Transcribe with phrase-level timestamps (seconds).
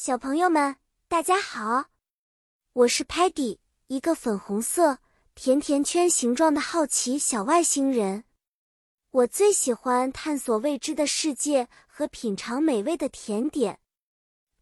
[0.00, 0.76] 小朋友们，
[1.08, 1.86] 大家好，
[2.72, 3.58] 我是 Patty，
[3.88, 4.98] 一个粉红色
[5.34, 8.22] 甜甜圈形状的好奇小外星人。
[9.10, 13.80] 我最喜欢探索未知的世界和品尝美味的甜点。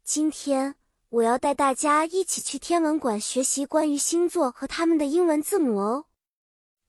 [0.03, 0.77] 今天
[1.11, 6.07] 我要带大家一起去天文馆学习关于星座和它们的英文字母哦。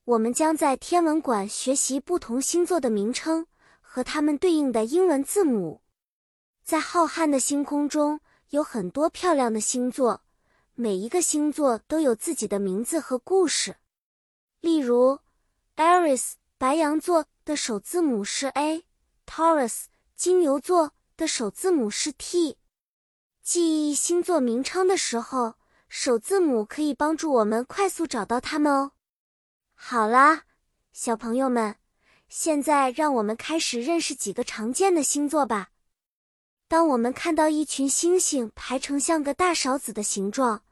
[0.05, 3.45] 我们将在天文馆学习不同星座的名称
[3.81, 5.81] 和它们对应的英文字母。
[6.63, 8.21] 在浩瀚的星空中。
[8.49, 10.21] 有很多漂亮的星座，
[10.73, 13.75] 每一个星座都有自己的名字和故事。
[14.61, 15.19] 例如
[15.75, 22.57] ，Aries 白羊座的首字母是 A，Taurus 金牛座的首字母是 T。
[23.43, 25.55] 记忆星座名称的时候，
[25.89, 28.91] 首字母可以帮助我们快速找到它们哦。
[29.73, 30.43] 好啦，
[30.91, 31.75] 小朋友们，
[32.29, 35.71] 现在让我们开始认识几个常见的星座吧。
[36.67, 40.63] 当我们看到一群星星排成像个大勺子的形状，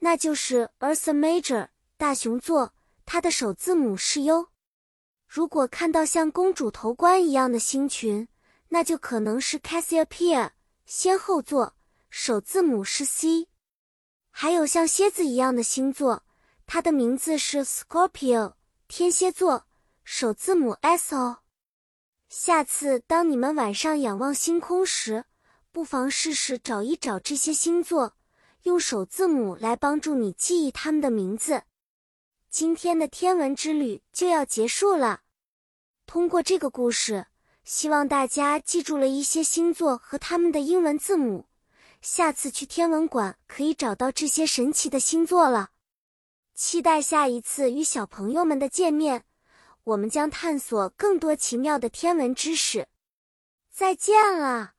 [0.00, 2.74] 那就是 Ursa Major 大熊座，
[3.06, 4.48] 它的首字母是 U。
[5.28, 8.26] 如果看到像公主头冠一样的星群，
[8.70, 10.50] 那就可能是 Cassiopeia
[10.84, 11.76] 仙后座，
[12.08, 13.46] 首字母是 C。
[14.32, 16.24] 还有像蝎子一样的星座，
[16.66, 18.54] 它的名字是 Scorpio
[18.88, 19.66] 天蝎座，
[20.02, 21.38] 首字母 S 哦。
[22.30, 25.24] 下次当你们晚上仰望星空时，
[25.72, 28.14] 不妨试试找一找这些星座，
[28.62, 31.64] 用首字母来帮助你记忆它们的名字。
[32.48, 35.22] 今天的天文之旅就要结束了。
[36.06, 37.26] 通过这个故事，
[37.64, 41.46] 希望大家记住了一些星座和它们的英文字母。
[42.00, 45.70] 下次去天文馆可以找到这些神奇的星座了。
[46.54, 49.24] 期待下一次与小朋友们的见面。
[49.84, 52.88] 我们将探索更多奇妙的天文知识。
[53.70, 54.74] 再见了。